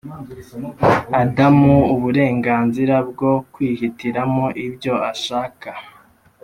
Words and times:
Adamu 1.21 1.75
uburenganzira 1.95 2.95
bwo 3.09 3.31
kwihitiramo 3.53 4.45
ibyo 4.65 4.93
ashaka 5.11 5.69